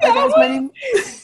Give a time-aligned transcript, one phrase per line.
[0.00, 0.70] My name.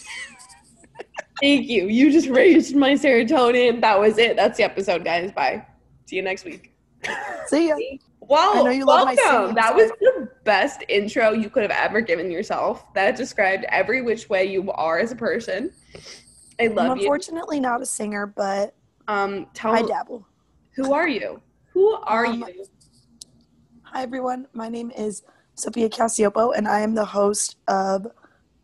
[1.40, 1.86] Thank you.
[1.86, 3.80] You just raised my serotonin.
[3.80, 4.36] That was it.
[4.36, 5.30] That's the episode, guys.
[5.32, 5.66] Bye.
[6.06, 6.74] See you next week.
[7.46, 7.76] See ya.
[8.20, 9.40] Wow, I know you love my welcome.
[9.40, 12.84] singing, That was the best intro you could have ever given yourself.
[12.94, 15.70] That described every which way you are as a person.
[16.60, 17.02] I I'm love you.
[17.04, 18.74] unfortunately not a singer, but
[19.06, 20.26] Um, tell I dabble.
[20.76, 21.40] who are you?
[21.72, 22.64] Who are Um, you?
[23.84, 25.22] Hi everyone, my name is
[25.54, 28.06] Sophia Cassiopo, and I am the host of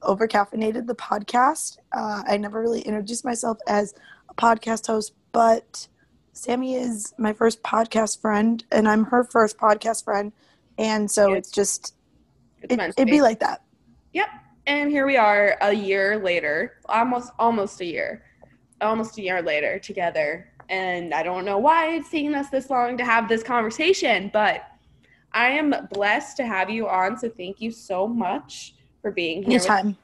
[0.05, 1.79] Overcaffeinated, the podcast.
[1.93, 3.95] Uh, I never really introduced myself as
[4.29, 5.89] a podcast host, but
[6.33, 10.33] Sammy is my first podcast friend, and I'm her first podcast friend,
[10.79, 11.39] and so Yes.
[11.39, 11.95] it's just
[12.63, 13.63] It's it, it'd be like that.
[14.13, 14.29] Yep.
[14.67, 18.23] And here we are a year later, almost almost a year.
[18.81, 20.51] Almost a year later together.
[20.69, 24.63] And I don't know why it's taken us this long to have this conversation, but
[25.33, 28.74] I am blessed to have you on, so thank you so much
[29.05, 29.95] for being here Anytime.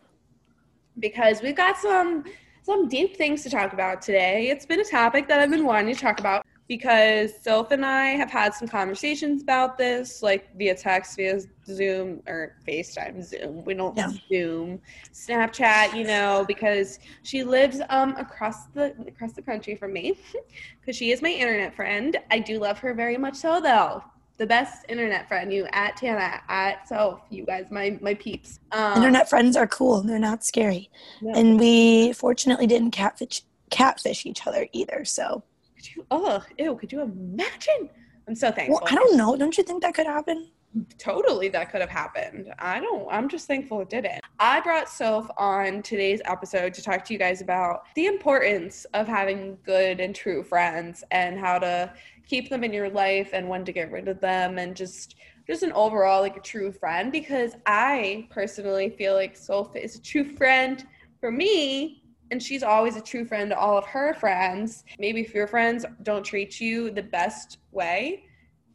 [0.98, 2.22] because we've got some
[2.62, 4.50] some deep things to talk about today.
[4.50, 8.08] It's been a topic that I've been wanting to talk about because Soph and I
[8.08, 13.64] have had some conversations about this, like via text, via Zoom or FaceTime, Zoom.
[13.64, 14.10] We don't Yeah.
[14.30, 14.82] Zoom,
[15.14, 20.18] Snapchat, you know, because she lives um across the across the country from me,
[20.80, 22.18] because she is my internet friend.
[22.30, 24.04] I do love her very much so, though.
[24.40, 28.58] The best internet friend, you at Tana, at Soph, you guys, my my peeps.
[28.72, 30.00] Um, Internet friends are cool.
[30.00, 30.88] They're not scary.
[31.20, 31.34] no.
[31.38, 35.04] And we fortunately didn't catfish catfish each other either.
[35.04, 35.42] So
[35.76, 37.90] Could you, oh, ew, could you imagine?
[38.26, 38.80] I'm so thankful.
[38.82, 39.36] well, I don't know.
[39.36, 40.48] Don't you think that could happen?
[40.98, 42.52] Totally, that could have happened.
[42.58, 44.20] I don't, I'm just thankful it didn't.
[44.38, 49.08] I brought Soph on today's episode to talk to you guys about the importance of
[49.08, 51.92] having good and true friends and how to
[52.26, 55.16] keep them in your life and when to get rid of them and just
[55.46, 60.00] just an overall like a true friend because I personally feel like Soph is a
[60.00, 60.86] true friend
[61.18, 64.84] for me and she's always a true friend to all of her friends.
[64.98, 68.24] Maybe if your friends don't treat you the best way,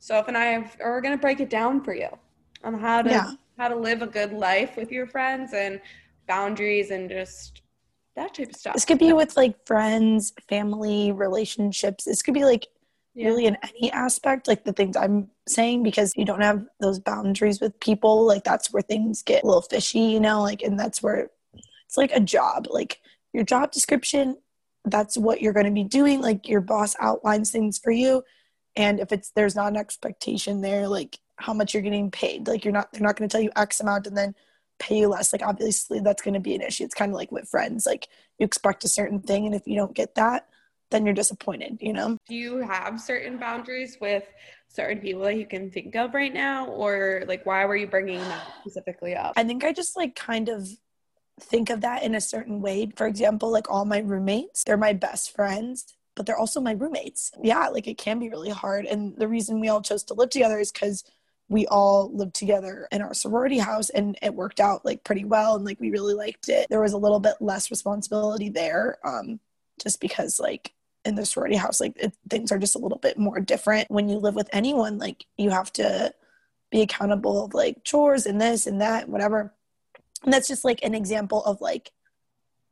[0.06, 2.10] Soph and I have, are going to break it down for you
[2.64, 3.32] on how to Yeah.
[3.58, 5.82] how to live a good life with your friends and
[6.28, 7.64] boundaries and just
[8.16, 8.74] that type of stuff.
[8.76, 12.04] This could be with like friends, family, relationships.
[12.04, 12.68] This could be like
[13.16, 13.30] Yeah.
[13.30, 17.60] really in any aspect, like the things I'm saying, because you don't have those boundaries
[17.60, 18.28] with people.
[18.28, 21.32] Like that's where things get a little fishy, you know, like, and that's where
[21.88, 22.68] it's like a job.
[22.70, 23.00] Like
[23.34, 24.38] your job description,
[24.84, 26.22] that's what you're going to be doing.
[26.22, 28.24] Like your boss outlines things for you.
[28.76, 32.66] And if it's, there's not an expectation there, like how much you're getting paid, like
[32.66, 34.36] you're not, they're not going to tell you X amount and then
[34.80, 35.32] pay you less.
[35.32, 36.84] Like obviously that's going to be an issue.
[36.84, 39.46] It's kind of like with friends, like you expect a certain thing.
[39.46, 40.48] And if you don't get that,
[40.92, 42.18] then you're disappointed, you know?
[42.28, 44.24] Do you have certain boundaries with
[44.68, 48.20] certain people that you can think of right now or like why were you bringing
[48.20, 49.34] that specifically up?
[49.36, 50.68] I think I just like kind of
[51.40, 52.92] think of that in a certain way.
[52.96, 55.86] For example, like all my roommates, they're my best friends,
[56.16, 57.32] but they're also my roommates.
[57.42, 58.86] Yeah, like it can be really hard.
[58.86, 61.04] And the reason we all chose to live together is because
[61.48, 65.56] we all lived together in our sorority house and it worked out like pretty well
[65.56, 66.68] and like we really liked it.
[66.70, 69.40] There was a little bit less responsibility there um
[69.82, 70.74] just because like
[71.04, 74.10] in the sorority house like it, things are just a little bit more different when
[74.10, 76.14] you live with anyone like you have to
[76.72, 79.54] be accountable of like chores and this and that whatever
[80.24, 81.92] and that's just like an example of like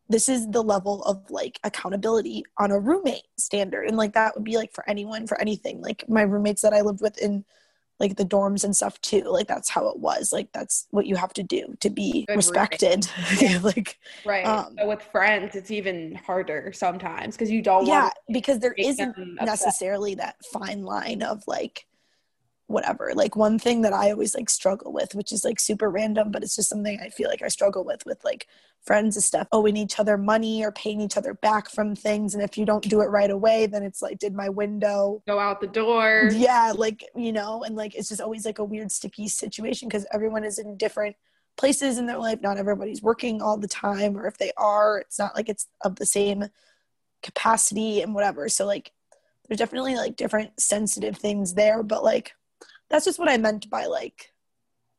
[0.09, 3.88] this is the level of like accountability on a roommate standard.
[3.88, 5.81] And like that would be like for anyone for anything.
[5.81, 7.45] Like my roommates that i lived with in
[8.00, 10.33] like the dorms and stuff too like that's how it was.
[10.33, 13.07] Like that's what you have to do to be Good respected.
[13.61, 14.45] Like Right.
[14.45, 18.73] Um, so with friends, it's even harder sometimes because you don't yeah want because there
[18.73, 21.85] isn't necessarily that fine line of like
[22.68, 23.12] whatever.
[23.13, 26.44] Like one thing that I always like struggle with, which is like super random, but
[26.44, 28.48] it's just something I feel like I struggle with with like
[28.81, 32.33] friends and stuff, owing each other money or paying each other back from things.
[32.33, 35.39] And if you don't do it right away, then it's like, did my window go
[35.39, 36.30] out the door?
[36.33, 40.06] Yeah, like, you know, and like it's just always like a weird sticky situation because
[40.13, 41.15] everyone is in different
[41.57, 42.42] places in their life.
[42.42, 45.95] Not everybody's working all the time, or if they are, it's not like it's of
[45.95, 46.50] the same
[47.21, 48.50] capacity and whatever.
[48.50, 48.92] So like
[49.48, 52.33] there's definitely like different sensitive things there, but like
[52.89, 54.31] that's just what I meant by like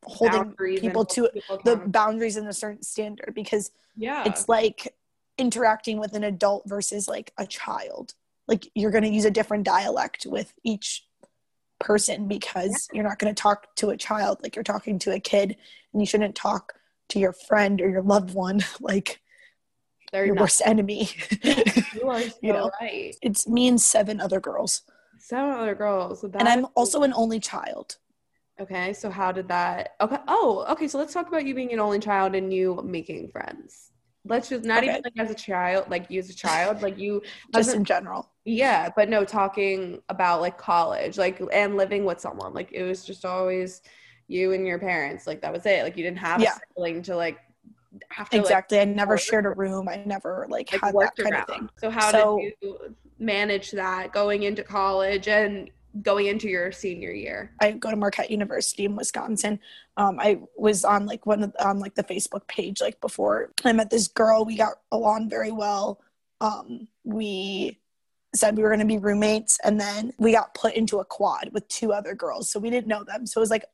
[0.05, 4.25] holding boundaries people to people the boundaries and a certain standard because yeah.
[4.27, 4.95] it's like
[5.39, 8.15] interacting with an adult versus like a child.
[8.47, 11.07] Like you're going to use a different dialect with each
[11.81, 12.99] person because yeah.
[12.99, 15.57] you're not going to talk to a child like you're talking to a kid
[15.93, 16.75] and you shouldn't talk
[17.09, 19.21] to your friend or your loved one like
[20.13, 20.43] They're your not.
[20.43, 21.09] worst enemy.
[21.95, 22.71] You are so you know?
[22.81, 23.17] right.
[23.23, 24.83] It's me and seven other girls
[25.25, 27.97] seven other girls so and i'm also an only child
[28.61, 29.97] Okay, so how did that?
[30.01, 30.87] Okay, oh, okay.
[30.87, 33.91] So let's talk about you being an only child and you making friends.
[34.27, 34.91] Let's just not okay.
[34.91, 37.21] even like as a child, like you as a child, like you
[37.55, 38.31] just in general.
[38.45, 42.55] Yeah, but no, talking about like college, like and living with someone.
[42.55, 43.83] Like it was just always
[44.29, 45.27] you and your parents.
[45.27, 45.83] Like that was it.
[45.83, 46.55] Like you didn't have yeah.
[46.55, 47.39] a sibling to like
[48.11, 48.79] have to exactly.
[48.79, 49.89] Like, I never shared a room.
[49.89, 51.43] I never like, like had that kind around.
[51.43, 51.71] of thing.
[51.79, 55.71] So how so, did you manage that going into college and
[56.03, 57.53] going into your senior year?
[57.61, 59.61] I go to Marquette University in Wisconsin.
[59.97, 63.73] Um, I was on like one of on like the Facebook page like before I
[63.73, 64.45] met this girl.
[64.45, 66.01] We got along very well.
[66.41, 67.79] Um, we
[68.35, 71.51] said we were going to be roommates, and then we got put into a quad
[71.53, 72.51] with two other girls.
[72.51, 73.27] So we didn't know them.
[73.27, 73.65] So it was like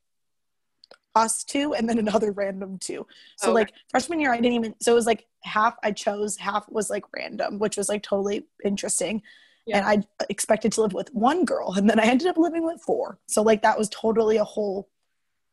[1.14, 3.06] us two and then another random two.
[3.36, 3.54] So okay.
[3.54, 4.74] like freshman year, I didn't even.
[4.80, 8.46] So it was like half I chose, half was like random, which was like totally
[8.64, 9.22] interesting
[9.66, 9.88] yeah.
[9.88, 12.80] and I expected to live with one girl, and then I ended up living with
[12.80, 13.18] four.
[13.26, 14.88] So like that was totally a whole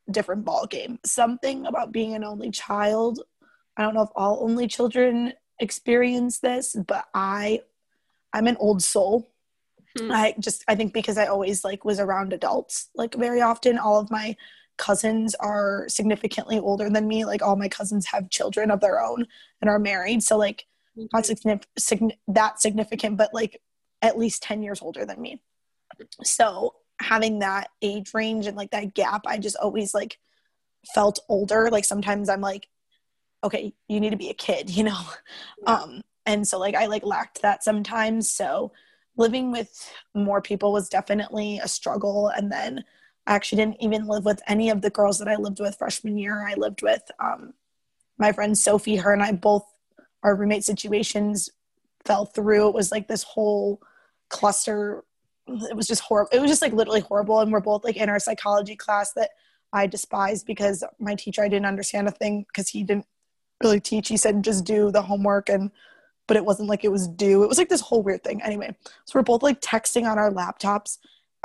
[0.10, 1.00] different ball game.
[1.06, 3.22] Something about being an only child.
[3.76, 7.62] I don't know if all only children experience this, but I
[8.34, 9.30] I'm an old soul.
[9.98, 10.12] Hmm.
[10.12, 13.78] I just I think because I always like was around adults like very often.
[13.78, 14.36] All of my
[14.78, 17.26] cousins are significantly older than me.
[17.26, 19.28] Like all my cousins have children of their own
[19.62, 20.24] and are married.
[20.24, 20.66] So like
[21.14, 23.62] not significant, that significant, but like
[24.02, 25.42] at least 10 years older than me.
[26.24, 30.20] So having that age range and like that gap, I just always like
[30.94, 31.70] felt older.
[31.72, 32.68] Like sometimes I'm like,
[33.44, 35.00] okay, you need to be a kid, you know?
[35.66, 38.30] Um, and so like I like lacked that sometimes.
[38.30, 38.72] So
[39.16, 42.28] living with more people was definitely a struggle.
[42.30, 42.84] And then
[43.28, 46.18] I actually didn't even live with any of the girls that I lived with freshman
[46.18, 46.48] year.
[46.48, 47.54] I lived with um,
[48.18, 48.96] my friend Sophie.
[48.96, 49.66] Her and I both,
[50.24, 51.50] our roommate situations
[52.06, 52.70] fell through.
[52.70, 53.82] It was like this whole
[54.30, 55.04] cluster.
[55.46, 56.30] It was just horrible.
[56.32, 57.42] It was just like literally horrible.
[57.42, 59.32] And we're both like in our psychology class that
[59.74, 63.06] I despised because my teacher, I didn't understand a thing because he didn't
[63.62, 64.08] really teach.
[64.08, 65.70] He said just do the homework and
[66.28, 67.44] but it wasn't like it was due.
[67.44, 68.42] It was like this whole weird thing.
[68.42, 68.76] Anyway,
[69.06, 70.98] so we're both like texting on our laptops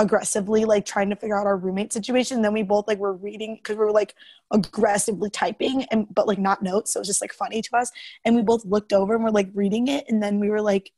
[0.02, 2.38] aggressively, like trying to figure out our roommate situation.
[2.38, 4.14] And then we both like were reading because we were like
[4.50, 6.92] aggressively typing and but like not notes.
[6.92, 7.92] So it was just like funny to us.
[8.24, 10.04] And we both looked over and we're like reading it.
[10.08, 10.92] And then we were like,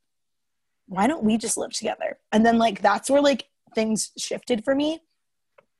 [0.86, 2.18] why don't we just live together?
[2.32, 5.00] And then like that's where like things shifted for me.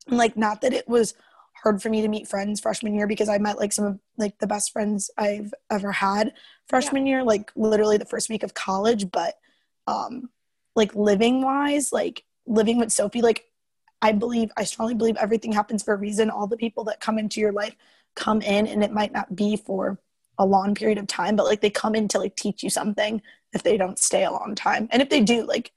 [0.07, 1.15] And like not that it was
[1.63, 4.39] hard for me to meet friends freshman year because I met like some of like
[4.39, 6.35] the best friends I've ever had
[6.69, 7.15] freshman yeah.
[7.15, 9.11] year, like literally the first week of college.
[9.11, 9.37] But
[9.87, 10.29] um
[10.77, 13.47] like living wise, like living with Sophie, like
[14.03, 16.31] I believe I strongly believe everything happens for a reason.
[16.31, 17.75] All the people that come into your life
[18.15, 19.99] come in and it might not be for
[20.39, 23.23] a long period of time, but like they come in to like teach you something
[23.53, 24.89] if they don't stay a long time.
[24.91, 25.73] And if they do, like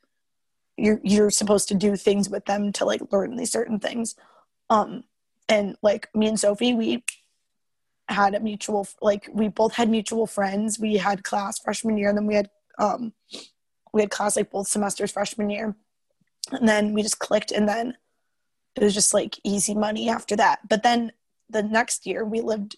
[0.77, 4.15] you're you're supposed to do things with them to like learn these certain things.
[4.69, 5.03] Um
[5.49, 7.03] and like me and Sophie, we
[8.09, 10.79] had a mutual like we both had mutual friends.
[10.79, 13.13] We had class freshman year and then we had um
[13.93, 15.75] we had class like both semesters freshman year.
[16.51, 17.97] And then we just clicked and then
[18.75, 20.67] it was just like easy money after that.
[20.69, 21.11] But then
[21.49, 22.77] the next year we lived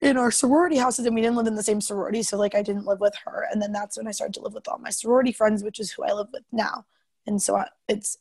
[0.00, 2.62] in our sorority houses and we didn't live in the same sorority so like i
[2.62, 4.90] didn't live with her and then that's when i started to live with all my
[4.90, 6.84] sorority friends which is who i live with now
[7.26, 8.18] and so uh, it's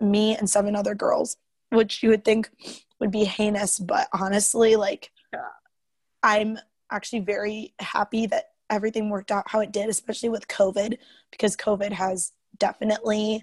[0.00, 1.36] me and seven other girls
[1.70, 2.50] which you would think
[3.00, 5.40] would be heinous but honestly like yeah.
[6.22, 6.58] i'm
[6.90, 10.98] actually very happy that everything worked out how it did especially with covid
[11.30, 13.42] because covid has definitely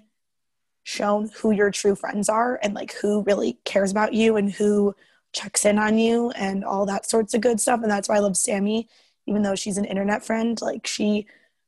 [0.84, 4.94] shown who your true friends are and like who really cares about you and who
[5.32, 7.80] checks in on you and all that sorts of good stuff.
[7.82, 8.88] And that's why I love Sammy,
[9.26, 10.60] even though she's an internet friend.
[10.62, 11.26] Like she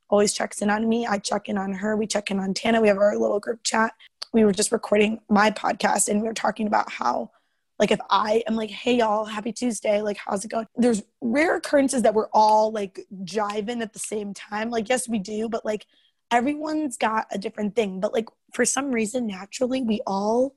[0.09, 1.07] always checks in on me.
[1.07, 1.97] I check in on her.
[1.97, 2.81] We check in on Tana.
[2.81, 3.93] We have our little group chat.
[4.33, 7.31] we were just recording my podcast and we were talking about how
[7.79, 10.67] like if I am like, hey y'all, happy Tuesday, like how's it going?
[10.77, 14.71] There's rare occurrences that we're all like jiving at the same time.
[14.71, 15.87] Like, yes, we do, but like
[16.31, 18.01] everyone's got a different thing.
[18.01, 20.55] But like for some reason, naturally, we all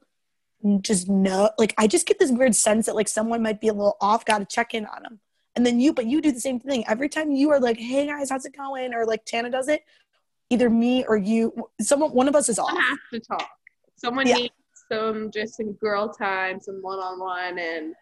[0.82, 3.74] just know like I just get this weird sense that like someone might be a
[3.74, 5.20] little off, gotta check in on them.
[5.56, 6.84] And then you, but you do the same thing.
[6.88, 8.94] Every time you are like, hey guys, how's it going?
[8.94, 9.84] Or like Tana does it,
[10.50, 12.68] either me or you, someone one of us is off.
[12.70, 13.50] Someone has to talk.
[13.96, 14.36] Someone Yeah.
[14.36, 14.54] needs
[14.92, 17.94] some just some girl time, some one on one and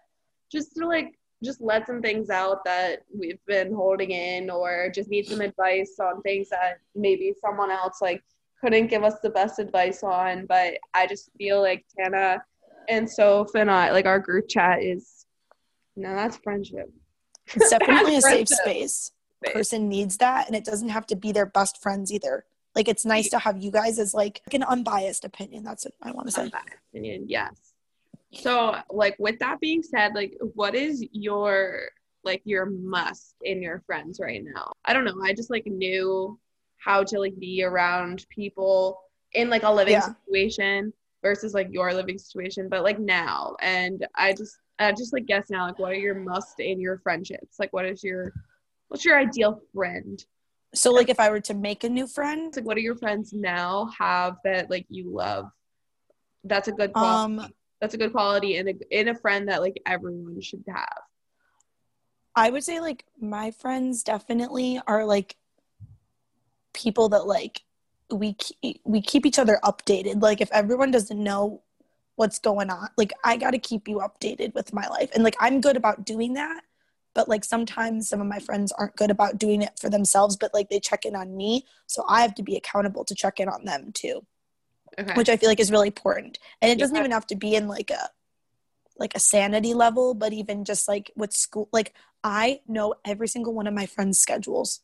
[0.52, 5.10] just to like just let some things out that we've been holding in or just
[5.10, 8.24] need some advice on things that maybe someone else like
[8.60, 10.46] couldn't give us the best advice on.
[10.48, 12.44] But I just feel like Tana
[12.89, 15.25] and Soph and I like our group chat is
[15.96, 16.91] no, that's friendship.
[17.53, 19.12] It's definitely a safe space.
[19.44, 19.53] Space.
[19.53, 22.46] Person needs that, and it doesn't have to be their best friends either.
[22.75, 25.63] Like it's nice to have you guys as like an unbiased opinion.
[25.63, 26.50] That's what I want to say.
[26.53, 27.67] my opinion, yes.
[28.34, 31.89] So, like, with that being said, like, what is your
[32.24, 34.72] like your must in your friends right now?
[34.84, 35.15] I don't know.
[35.24, 36.38] I just like knew
[36.77, 39.00] how to like be around people
[39.34, 40.10] in like a living Yeah.
[40.22, 40.93] situation
[41.24, 45.50] versus like your living situation, but like now, and I just I just like guess
[45.50, 47.60] now, like, what are your must in your friendships?
[47.60, 48.34] Like, what is your
[48.89, 50.24] what's your ideal friend?
[50.75, 53.31] So like if I were to make a new friend, like, what do your friends
[53.34, 55.50] now have that like you love?
[56.43, 57.34] That's a good quality.
[57.34, 61.01] um, that's a good quality in a in a friend that like everyone should have.
[62.36, 65.36] I would say like my friends definitely are like
[66.74, 67.62] people that like
[68.12, 70.22] we keep, we keep each other updated.
[70.22, 71.63] Like if everyone doesn't know
[72.15, 75.10] what's going on, like I got to keep you updated with my life.
[75.13, 76.62] And like I'm good about doing that,
[77.13, 80.53] but like sometimes some of my friends aren't good about doing it for themselves, but
[80.53, 83.50] like they check in on me, so I have to be accountable to check in
[83.50, 84.25] on them too,
[85.00, 85.13] Okay.
[85.15, 86.39] which I feel like is really important.
[86.62, 87.01] And it doesn't Yeah.
[87.01, 88.10] even have to be in like a
[89.00, 93.53] like a sanity level, but even just like with school, like I know every single
[93.53, 94.82] one of my friends' schedules.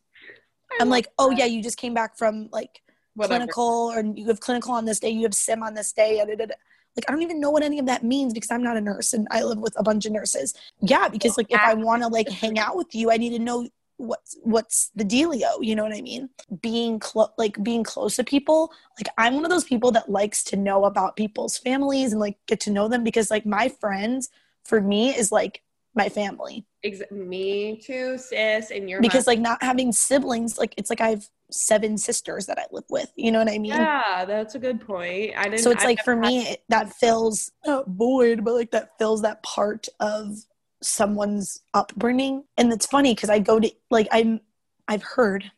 [0.80, 2.82] I'm like, oh yeah, you just came back from like
[3.16, 3.38] Whatever.
[3.38, 6.18] clinical, or you have clinical on this day, you have sim on this day.
[6.18, 6.56] da, da, da, da.
[6.96, 9.14] Like I don't even know what any of that means because I'm not a nurse
[9.14, 10.54] and I live with a bunch of nurses.
[10.80, 13.40] Yeah, because like if I want to like hang out with you, I need to
[13.40, 15.50] know what's what's the dealio.
[15.62, 16.30] You know what I mean?
[16.62, 18.72] Being close, like being close to people.
[19.00, 22.38] Like I'm one of those people that likes to know about people's families and like
[22.48, 24.30] get to know them because like my friends
[24.64, 25.62] for me is like
[25.96, 30.90] my family Ex- me too, sis, and your because like not having siblings like it's
[30.90, 34.26] like i have seven sisters that i live with you know what i mean yeah,
[34.26, 35.34] that's a good point.
[35.38, 35.60] I didn't.
[35.60, 38.98] so it's I like for me had- it, that fills not void but like that
[38.98, 40.38] fills that part of
[40.84, 42.44] someone's upbringing.
[42.58, 44.42] And it's funny because i go to like i'm
[44.88, 45.52] i've heard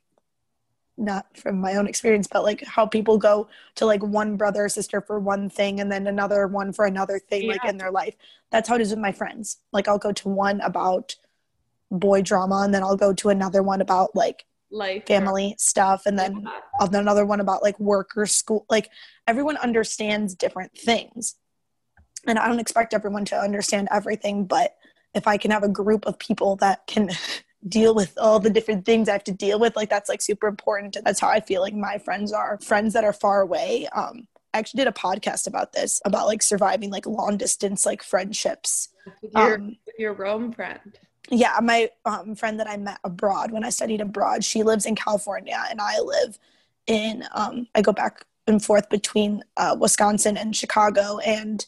[0.98, 4.70] not from my own experience but like how people go to like one brother or
[4.70, 8.16] sister for one thing and then another one for another thing like in their life.
[8.52, 9.58] That's how it is with my friends.
[9.74, 11.16] Like i'll go to one about
[11.92, 16.18] boy drama and then i'll go to another one about like life family stuff and
[16.18, 16.48] then
[16.80, 18.66] of another one about like work or school.
[18.70, 18.90] Like
[19.28, 21.36] everyone understands different things.
[22.26, 24.76] And i don't expect everyone to understand everything but
[25.16, 27.10] if i can have a group of people that can
[27.68, 30.48] deal with all the different things i have to deal with like that's like super
[30.48, 30.96] important.
[31.04, 33.88] That's how i feel like my friends are friends that are far away.
[33.96, 38.02] Um I actually did a podcast about this about like surviving like long distance like
[38.04, 38.90] friendships.
[39.36, 40.98] Your um, your Rome friend.
[41.30, 44.96] yeah my um, friend that i met abroad when i studied abroad she lives in
[44.96, 46.38] california and i live
[46.88, 51.66] in um, i go back and forth between uh, wisconsin and chicago and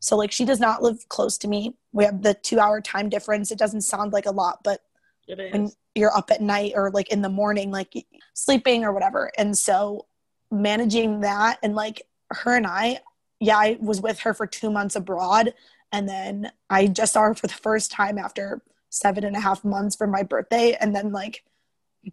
[0.00, 1.74] so like she does not live close to me.
[1.92, 3.50] We have the two hour time difference.
[3.50, 4.82] It doesn't sound like a lot but
[5.26, 5.52] It is.
[5.52, 9.32] when you're up at night or like in the morning like sleeping or whatever.
[9.38, 10.06] And so
[10.50, 13.00] managing that and like her and i
[13.40, 15.54] yeah i was with her for two months abroad.
[15.92, 19.64] And then i just saw her for the first time after seven and a half
[19.64, 20.74] months for my birthday.
[20.80, 21.44] And then like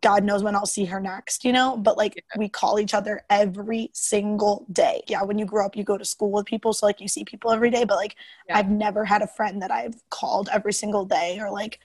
[0.01, 1.77] god knows when i'll see her next you know?
[1.77, 5.03] But like we call each other every single day.
[5.07, 7.23] Yeah when you grow up you go to school with people so like you see
[7.23, 8.15] people every day but like
[8.47, 8.57] Yeah.
[8.57, 11.79] i've never had a friend that i've called every single day or like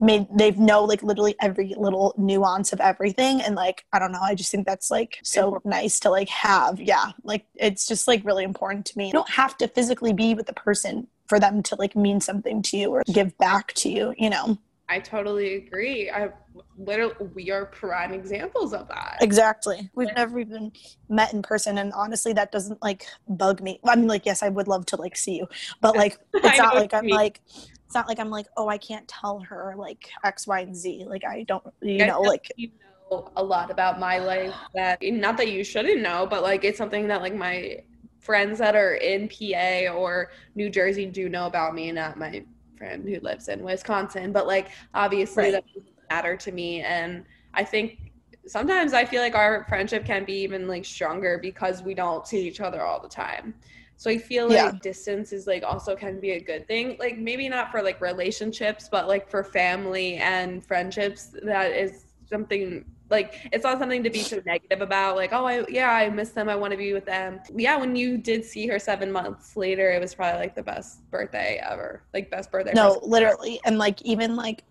[0.00, 4.20] made they've know like literally every little nuance of everything and like i don't know
[4.22, 5.70] i just think that's like so Important.
[5.70, 6.80] nice to like have.
[6.80, 9.06] Yeah like it's just like really important to me.
[9.06, 12.62] You don't have to physically be with the person for them to like mean something
[12.62, 14.56] to you or give back to you you know
[14.88, 16.10] I totally agree.
[16.10, 16.30] I
[16.76, 19.18] literally we are prime examples of that.
[19.20, 20.72] exactly we've never even
[21.08, 24.48] met in person and honestly that doesn't like bug me i mean like yes i
[24.48, 25.46] would love to like see you
[25.80, 27.14] but like it's not like i'm mean.
[27.14, 30.74] like it's not like i'm like oh i can't tell her like x y and
[30.74, 32.70] z like i don't you I know like you
[33.10, 36.78] know a lot about my life that not that you shouldn't know, but like it's
[36.78, 37.78] something that like my
[38.20, 42.44] friends that are in PA or New Jersey do know about me, and not my
[42.78, 44.32] friend who lives in Wisconsin.
[44.32, 45.52] But like obviously Right.
[45.52, 46.80] that doesn't matter to me.
[46.82, 48.12] And I think
[48.46, 52.46] sometimes I feel like our friendship can be even like stronger because we don't see
[52.46, 53.54] each other all the time.
[53.96, 54.78] So I feel like Yeah.
[54.80, 56.96] distance is like also can be a good thing.
[57.00, 62.84] Like maybe not for like relationships, but like for family and friendships, that is something
[63.10, 65.16] like it's not something to be so negative about.
[65.16, 66.48] Like, oh, I yeah, I miss them.
[66.48, 67.40] I want to be with them.
[67.54, 71.08] Yeah, when you did see her seven months later, it was probably like the best
[71.10, 72.02] birthday ever.
[72.12, 72.72] Like best birthday.
[72.74, 73.08] no present.
[73.08, 74.64] literally and like even like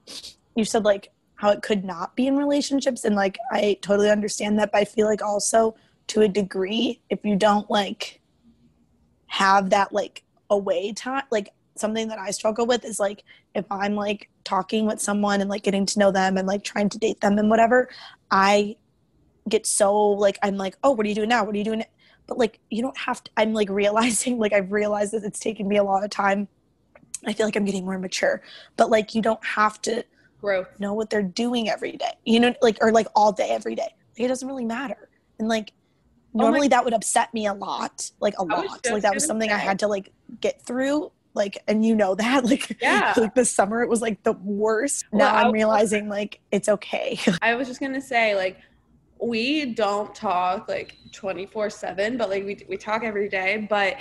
[0.55, 4.57] you said like how it could not be in relationships and like i totally understand
[4.57, 5.75] that but i feel like also
[6.07, 8.21] to a degree if you don't like
[9.27, 13.23] have that like away time like something that i struggle with is like
[13.55, 16.89] if i'm like talking with someone and like getting to know them and like trying
[16.89, 17.89] to date them and whatever
[18.31, 18.75] i
[19.49, 21.83] get so like i'm like oh what are you doing now what are you doing
[22.27, 25.67] but like you don't have to i'm like realizing like i've realized that it's taken
[25.67, 26.47] me a lot of time
[27.25, 28.41] I feel like I'm getting more mature,
[28.75, 30.03] but like you don't have to
[30.39, 30.67] growth.
[30.79, 33.93] know what they're doing every day, you know, like or like all day every day.
[34.17, 35.09] Like, it doesn't really matter.
[35.39, 35.73] And like
[36.35, 38.87] Oh normally that would upset me a lot, like a I lot.
[38.89, 41.11] Like that was something I had to like get through.
[41.37, 43.13] Like, and you know that, like, Yeah.
[43.15, 45.05] like this summer it was like the worst.
[45.13, 47.19] Now I'm realizing like it's okay.
[47.41, 48.57] I was just gonna say like
[49.19, 53.95] we don't talk like 24 7 but like we, we talk every day but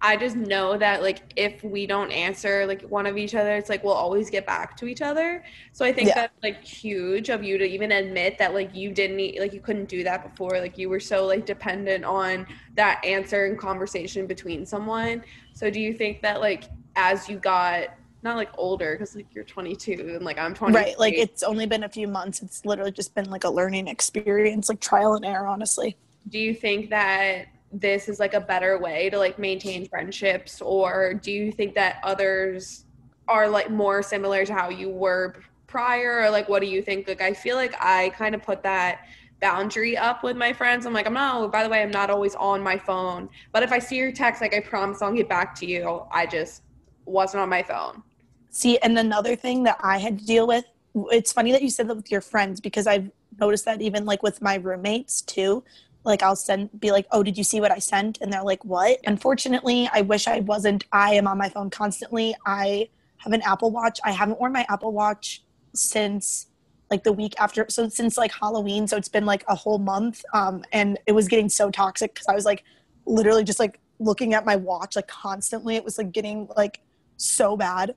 [0.00, 3.68] i just know that like if we don't answer like one of each other it's
[3.68, 5.42] like we'll always get back to each other
[5.72, 6.14] so i think Yeah.
[6.14, 9.88] that's like huge of you to even admit that like you didn't like you couldn't
[9.88, 14.64] do that before like you were so like dependent on that answer and conversation between
[14.64, 16.64] someone so do you think that like
[17.00, 17.88] as you got
[18.22, 20.98] not like older because like you're 22 and like i'm 20 right.
[20.98, 22.42] Like it's only been a few months.
[22.42, 25.96] It's literally just been like a learning experience, like trial and error, honestly.
[26.28, 31.14] do you think that this is like a better way to like maintain friendships or
[31.14, 32.84] do you think that others
[33.28, 35.36] are like more similar to how you were
[35.68, 38.60] prior or like what do you think like i feel like i kind of put
[38.60, 39.06] that
[39.40, 42.34] boundary up with my friends i'm like i'm not by the way i'm not always
[42.34, 45.54] on my phone but if i see your text like i promise i'll get back
[45.54, 46.62] to you i just
[47.10, 48.02] wasn't on my phone
[48.50, 50.64] See, and another thing that I had to deal with,
[51.12, 54.22] it's funny that you said that with your friends because I've noticed that even like
[54.22, 55.62] with my roommates too.
[56.02, 58.64] Like I'll send be like, "Oh, did you see what I sent?" and they're like,
[58.64, 60.84] "What?" Unfortunately, I wish I wasn't.
[60.92, 62.34] I am on my phone constantly.
[62.46, 64.00] I have an Apple Watch.
[64.04, 65.42] I haven't worn my Apple Watch
[65.74, 66.46] since
[66.90, 70.24] like the week after so since like Halloween, so it's been like a whole month
[70.34, 72.64] um and it was getting so toxic cuz I was like
[73.06, 75.76] literally just like looking at my watch like constantly.
[75.76, 76.80] It was like getting like
[77.20, 77.94] so bad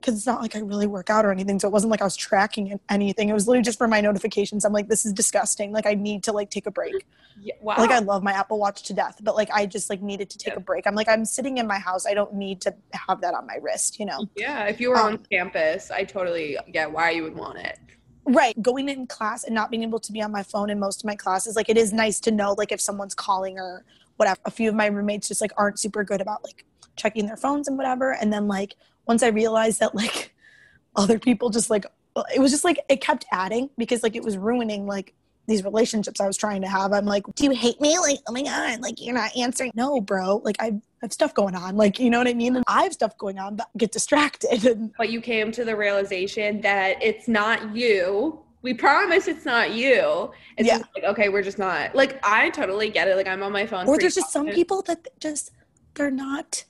[0.00, 1.60] because it's not like I really work out or anything.
[1.60, 3.28] So it wasn't like I was tracking anything.
[3.28, 4.64] It was literally just for my notifications.
[4.64, 5.72] I'm like, this is disgusting.
[5.72, 7.04] Like I need to like take a break.
[7.42, 10.00] yeah, wow Like I love my Apple Watch to death, but like I just like
[10.00, 10.86] needed to take a break.
[10.86, 12.06] I'm like, I'm sitting in my house.
[12.06, 14.26] I don't need to have that on my wrist, you know?
[14.36, 17.78] yeah if you were on Um, campus i totally get why you would want it
[18.26, 18.60] Right.
[18.62, 21.06] Going in class and not being able to be on my phone in most of
[21.06, 23.84] my classes, like it is nice to know like if someone's calling or
[24.20, 24.38] whatever.
[24.44, 27.66] A few of my roommates just like aren't super good about like checking their phones
[27.66, 28.12] and whatever.
[28.12, 30.34] And then like once I realized that like
[30.96, 34.22] other people just like uh, it was just like it kept adding because like it
[34.22, 35.14] was ruining like
[35.46, 36.92] these relationships I was trying to have.
[36.92, 37.98] I'm like, do you hate me?
[37.98, 39.72] Like, oh my god, like you're not answering.
[39.74, 40.36] No, bro.
[40.44, 40.66] Like I
[41.02, 41.76] I have stuff going on.
[41.76, 42.56] Like, you know what I mean?
[42.56, 44.66] And I have stuff going on, but get distracted.
[44.66, 48.38] And but you came to the realization that it's not you.
[48.62, 50.30] We promise it's not you.
[50.56, 50.78] It's Yeah.
[50.78, 51.94] just like, okay, we're just not.
[51.94, 53.16] Like, I totally get it.
[53.16, 53.88] Like, I'm on my phone.
[53.88, 55.50] or there's just some people that just
[55.94, 56.64] they're not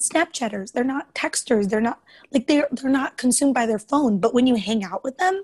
[0.00, 2.00] snapchatters they're not texters they're not
[2.32, 5.42] like they're they're not consumed by their phone but when you hang out with them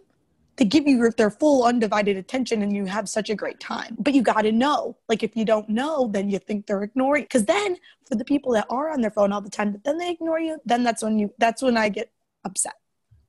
[0.56, 4.14] they give you their full undivided attention and you have such a great time but
[4.14, 7.46] you got to know like if you don't know then you think they're ignoring because
[7.46, 7.76] then
[8.08, 10.38] for the people that are on their phone all the time but then they ignore
[10.38, 12.12] you then that's when you that's when i get
[12.44, 12.74] upset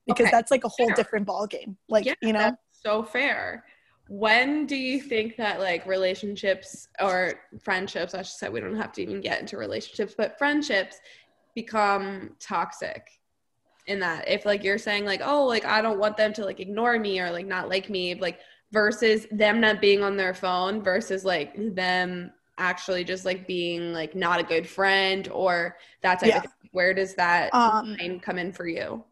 [0.06, 0.32] because Okay.
[0.32, 0.96] that's like a whole Fair.
[0.96, 3.64] different ball game like yeah, you know that's so fair.
[4.08, 8.92] When do you think that like relationships or friendships, I should say, we don't have
[8.94, 10.98] to even get into relationships, but friendships
[11.56, 13.08] become toxic?
[13.88, 16.60] In that, if like you're saying like, oh, like I don't want them to like
[16.60, 18.40] ignore me or like not like me, like
[18.72, 24.16] versus them not being on their phone versus like them actually just like being like
[24.16, 26.38] not a good friend or that type Yeah.
[26.38, 26.70] of thing.
[26.72, 29.04] Where does that Um, line come in for you?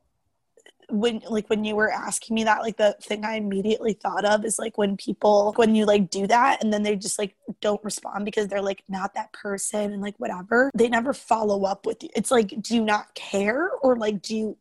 [0.94, 4.46] When like when you were asking me that like the thing i immediately thought of
[4.46, 7.84] is like when people when you like do that and then they just like don't
[7.84, 12.04] respond because they're like not that person and like whatever they never follow up with
[12.04, 14.58] you it's like do you not care or like do you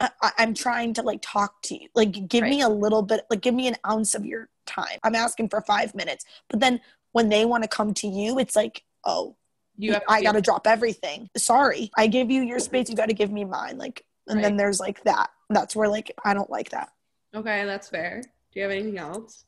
[0.00, 3.22] I, I- i'm trying to like talk to you like give me a little bit
[3.28, 6.80] like give me an ounce of your time i'm asking for five minutes but then
[7.12, 9.36] when they want to come to you it's like oh,
[9.76, 11.30] You I got to drop everything.
[11.36, 12.90] Sorry, I give you your space.
[12.90, 13.78] You got to give me mine.
[13.78, 15.30] Like, and then there's like that.
[15.50, 16.90] That's where like I don't like that.
[17.34, 18.22] Okay, that's fair.
[18.22, 19.44] Do you have anything else?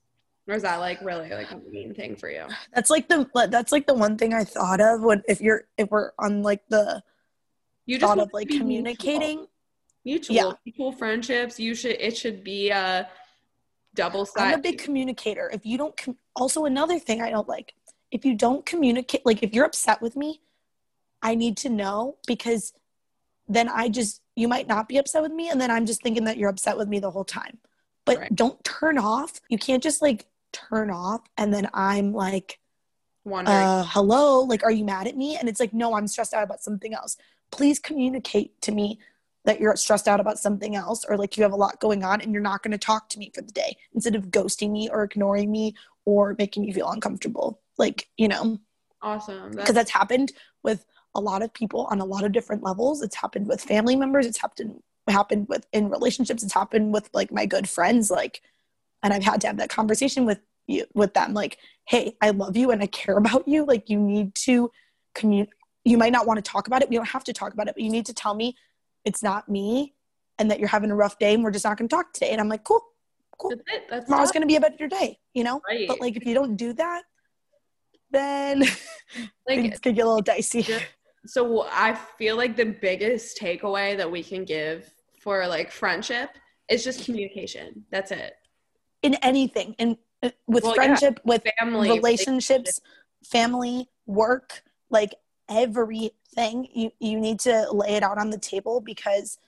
[0.48, 2.46] Or is that like really like a main thing for you?
[2.74, 5.90] That's like the that's like the one thing I thought of when if you're if
[5.90, 7.02] we're on like the
[7.86, 9.46] You thought want of like communicating.
[10.04, 10.34] Mutual.
[10.34, 10.42] Yeah.
[10.42, 11.60] mutual, mutual friendships.
[11.60, 11.96] You should.
[12.00, 13.08] It should be a
[13.94, 14.54] double side.
[14.54, 15.50] I'm a big communicator.
[15.52, 17.74] If you don't, com- also another thing I don't like,
[18.10, 20.40] if you don't communicate, like if you're upset with me,
[21.22, 22.72] I need to know because
[23.54, 25.48] then I just, you might not be upset with me.
[25.50, 27.58] And then I'm just thinking that you're upset with me the whole time.
[28.06, 28.34] But Right.
[28.34, 29.40] don't turn off.
[29.48, 31.20] You can't just like turn off.
[31.36, 32.58] And then I'm like,
[33.24, 33.56] Wondering.
[33.56, 35.36] uh, hello, like, are you mad at me?
[35.36, 37.16] And it's like, no, I'm stressed out about something else.
[37.50, 38.98] Please communicate to me
[39.44, 42.20] that you're stressed out about something else or like you have a lot going on
[42.20, 44.88] and you're not going to talk to me for the day instead of ghosting me
[44.90, 47.60] or ignoring me or making me feel uncomfortable.
[47.78, 48.58] Like, you know,
[49.02, 49.50] awesome.
[49.50, 50.32] because that's happened
[50.62, 53.02] with a lot of people on a lot of different levels.
[53.02, 57.32] It's happened with family members, it's happened happened with in relationships, it's happened with like
[57.32, 58.42] my good friends like
[59.02, 62.56] and I've had to have that conversation with you with them like, "Hey, I love
[62.56, 63.64] you and I care about you.
[63.64, 64.70] Like you need to
[65.14, 66.90] communicate you might not want to talk about it.
[66.90, 68.54] We don't have to talk about it, but you need to tell me
[69.04, 69.94] it's not me
[70.38, 72.30] and that you're having a rough day and we're just not going to talk today."
[72.30, 72.82] And I'm like, "Cool.
[73.38, 73.50] Cool.
[73.50, 73.86] That's it.
[73.88, 75.88] That's Tomorrow's going to be a better day, you know?" right.
[75.88, 77.02] But like if you don't do that,
[78.10, 78.60] then
[79.48, 80.66] like things could get a little dicey.
[81.24, 81.28] Yeah.
[81.30, 86.30] so I feel like the biggest takeaway that we can give for like friendship
[86.68, 87.85] is just communication.
[87.90, 88.35] That's it.
[89.02, 90.83] in anything and uh, with Well, yeah.
[90.85, 92.80] friendship with Family relationships
[93.24, 95.14] family work like
[95.48, 99.38] everything you you need to lay it out on the table because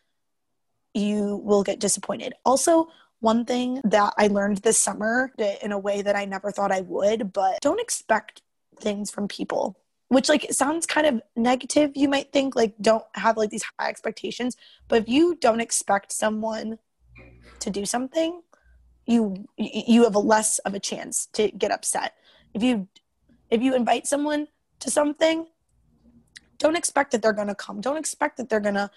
[0.95, 2.89] you will get disappointed also
[3.21, 5.33] one thing that i learned this summer
[5.63, 8.43] in a way that i never thought i would but don't expect
[8.81, 9.77] things from people
[10.13, 13.89] which like sounds kind of negative you might think like don't have like these high
[13.89, 14.57] expectations
[14.89, 16.79] but if you don't expect someone
[17.59, 18.43] to do something
[19.07, 22.15] you you have less of a chance to get upset.
[22.55, 22.89] If you
[23.51, 24.49] if you invite someone
[24.81, 25.47] to something
[26.59, 27.81] don't expect that they're going to come.
[27.81, 28.89] Don't expect that they're going to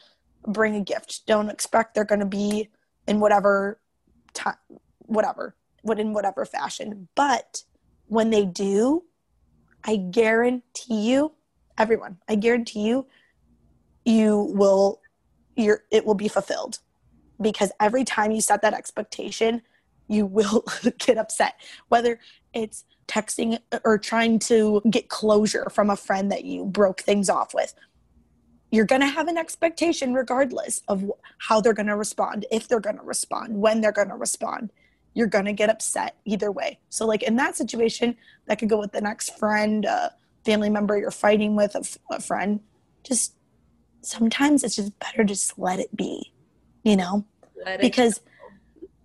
[0.45, 1.25] bring a gift.
[1.25, 2.69] Don't expect they're going to be
[3.07, 3.79] in whatever
[4.33, 4.57] time
[4.99, 7.07] whatever what in whatever fashion.
[7.15, 7.63] But
[8.07, 9.03] when they do
[9.85, 11.31] i guarantee you
[11.77, 13.05] everyone i guarantee you
[14.05, 15.01] you will
[15.55, 16.79] your it will be fulfilled.
[17.41, 19.61] Because every time you set that expectation
[20.07, 20.63] you will
[20.99, 21.55] get upset.
[21.89, 22.19] Whether
[22.53, 27.53] it's texting or trying to get closure from a friend that you broke things off
[27.53, 27.73] with
[28.71, 32.79] you're going to have an expectation regardless of how they're going to respond if they're
[32.79, 34.71] going to respond when they're going to respond
[35.15, 36.77] you're to get upset either way.
[36.89, 40.13] So like in that situation that could go with the next friend a
[40.45, 42.59] family member you're fighting with a, f- a friend
[43.03, 43.33] just
[44.01, 46.31] sometimes it's just better just let it be
[46.83, 47.25] you know?
[47.65, 48.21] Let because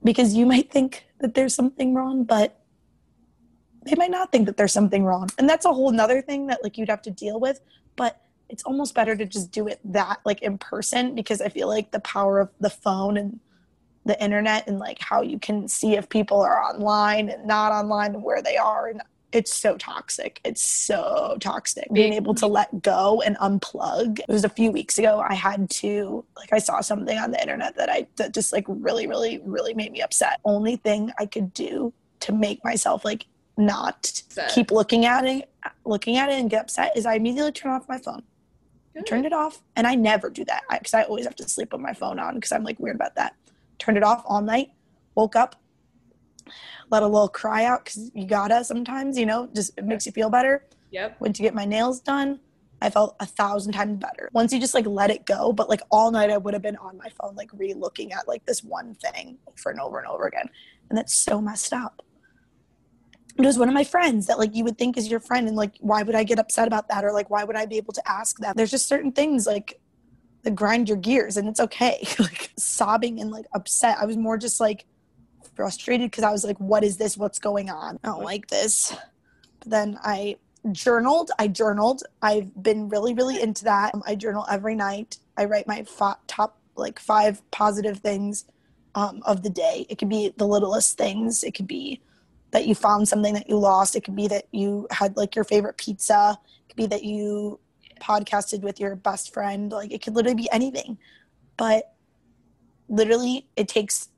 [0.04, 2.60] because you might think that there's something wrong but
[3.86, 5.30] they might not think that there's something wrong.
[5.38, 7.60] And that's a whole nother thing that like you'd have to deal with
[7.96, 8.20] but
[8.50, 11.92] it's almost better to just do it that like in person because i feel like
[11.92, 13.38] the power of the phone and
[14.04, 18.14] the internet and like how you can see if people are online and not online
[18.14, 20.40] and where they are and it's so toxic.
[20.44, 24.18] It's so toxic being able to let go and unplug.
[24.18, 27.40] It was a few weeks ago i had to like i saw something on the
[27.40, 30.40] internet that i that just like really really really made me upset.
[30.44, 34.50] Only thing i could do to make myself like not Upset.
[34.52, 35.50] keep looking at it
[35.84, 38.22] looking at it and get upset is i immediately turn off my phone.
[38.94, 39.06] Good.
[39.06, 41.80] turned it off and i never do that because I, always have to sleep with
[41.80, 43.34] my phone on because i'm like weird about that
[43.80, 44.68] turned it off all night
[45.14, 45.56] woke up
[46.90, 50.12] let a little cry out because you gotta sometimes you know just it makes you
[50.12, 50.66] feel better.
[50.90, 51.20] Yep.
[51.20, 52.40] went to get my nails done.
[52.82, 54.28] I felt a thousand times better.
[54.32, 56.76] Once you just like let it go but like all night i would have been
[56.76, 60.26] on my phone like re-looking at like this one thing over and over and over
[60.26, 60.48] again
[60.88, 62.02] and that's so messed up.
[63.38, 65.56] It was one of my friends that like you would think is your friend and
[65.56, 67.92] like why would i get upset about that or like why would i be able
[67.92, 68.56] to ask that?
[68.56, 69.79] There's just certain things like
[70.48, 72.07] grind your gears and it's okay.
[72.18, 73.98] Like sobbing and like upset.
[73.98, 74.87] I was more just like
[75.55, 77.16] frustrated because i was like what is this?
[77.16, 77.98] What's going on?
[78.03, 78.94] I don't like this.
[79.59, 80.37] But then i
[80.72, 82.03] journaled i journaled.
[82.22, 83.94] I've been really really into that.
[83.94, 85.18] Um, i journal every night.
[85.37, 88.44] I write my fa- top like five positive things
[88.94, 89.87] um, of the day.
[89.88, 91.42] It could be the littlest things.
[91.44, 92.00] It could be
[92.50, 93.94] that you found something that you lost.
[93.94, 96.38] It could be that you had like your favorite pizza.
[96.64, 97.61] It could be that you
[98.00, 100.98] podcasted with your best friend like it could literally be anything
[101.56, 101.94] but
[102.88, 104.08] literally it takes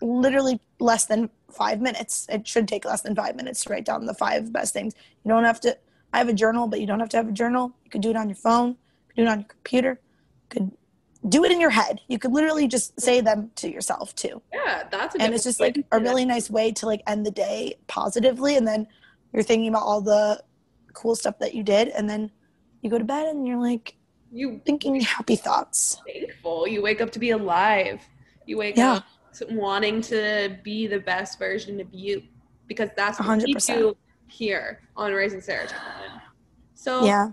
[0.00, 4.06] literally less than five minutes it should take less than five minutes to write down
[4.06, 5.76] the five best things you don't have to
[6.12, 7.72] I have a journal, but you don't have to have a journal.
[7.84, 8.76] You could do it on your phone, you
[9.08, 10.00] could do it on your computer,
[10.42, 10.70] you could
[11.28, 12.00] do it in your head.
[12.08, 14.42] You could literally just say them to yourself too.
[14.52, 17.76] Yeah, that's and it's just like a really nice way to like end the day
[17.86, 18.86] positively and then
[19.32, 20.42] you're thinking about all the
[20.92, 22.30] cool stuff that you did and then
[22.82, 23.96] you go to bed and you're like
[24.30, 26.00] you thinking happy thoughts.
[26.06, 26.66] Thankful.
[26.66, 28.00] You wake up to be alive.
[28.46, 28.94] You wake yeah.
[28.94, 29.04] up
[29.50, 32.22] wanting to be the best version of you
[32.66, 33.44] because that's what 100%.
[33.46, 36.20] we do here on Raising Serotonin.
[36.74, 37.30] So yeah,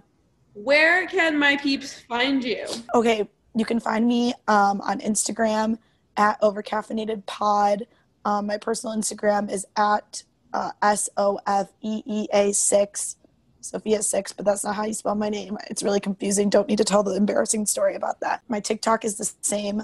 [0.53, 2.65] where can my peeps find you?
[2.93, 5.77] Okay, you can find me um, on Instagram
[6.17, 7.87] at overcaffeinated pod.
[8.25, 13.15] Um, my personal Instagram is at uh, S O F E E A six.
[13.61, 15.57] Sophia six, but that's not how you spell my name.
[15.69, 16.49] It's really confusing.
[16.49, 18.41] Don't need to tell the embarrassing story about that.
[18.47, 19.83] My TikTok is the same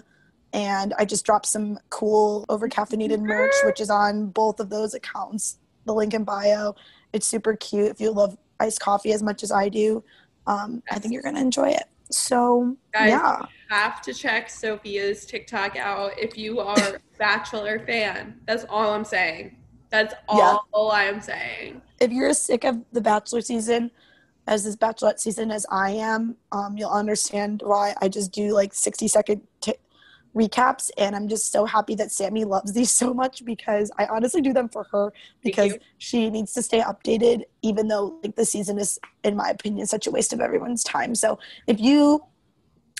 [0.55, 4.93] and I just dropped some cool over caffeinated merch, which is on both of those
[4.93, 5.57] accounts.
[5.83, 6.75] The link in bio.
[7.11, 7.91] It's super cute.
[7.91, 10.01] If you love iced coffee as much as I do,
[10.47, 11.83] um, I think you're gonna enjoy it.
[12.09, 18.39] So Guys, yeah, have to check Sophia's TikTok out if you are a Bachelor fan.
[18.45, 19.57] That's all I'm saying.
[19.95, 20.97] That's all, yeah.
[20.97, 21.81] I'm saying.
[22.01, 23.91] If you're as sick of the Bachelor season,
[24.47, 28.73] as this Bachelorette season as I am, um, you'll understand why I just do like
[28.73, 29.73] 60 second t-
[30.35, 34.41] recaps and i'm just so happy that sammy loves these so much because i honestly
[34.41, 38.77] do them for her because she needs to stay updated even though like the season
[38.77, 42.21] is in my opinion such a waste of everyone's time so if you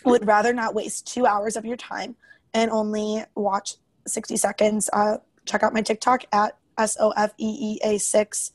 [0.06, 2.16] would rather not waste two hours of your time
[2.54, 3.76] and only watch
[4.08, 8.52] 60 seconds uh, check out my tiktok at s-o-f-e-e-a-6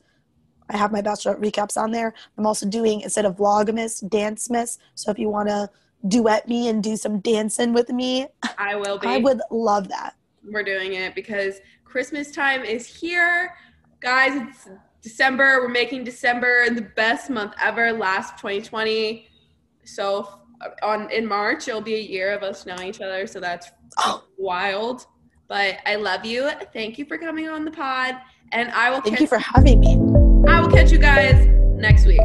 [0.73, 2.13] I have my bachelor recaps on there.
[2.37, 4.77] I'm also doing instead of vlogmas, dancemas.
[4.95, 5.69] So if you want to
[6.07, 8.27] duet me and do some dancing with me.
[8.57, 9.07] I will be.
[9.07, 10.15] I would love that.
[10.43, 13.53] We're doing it because Christmas time is here.
[13.99, 14.69] Guys, it's
[15.01, 15.61] December.
[15.61, 19.27] We're making December the best month ever, last 2020.
[19.83, 20.27] So
[20.61, 23.27] uh, on in March, it'll be a year of us knowing each other.
[23.27, 24.23] So that's oh.
[24.37, 25.05] wild.
[25.51, 26.49] But I love you.
[26.71, 28.15] Thank you for coming on the pod.
[28.53, 29.95] And I will Thank catch- you for having me.
[30.49, 32.21] I will catch you guys next week.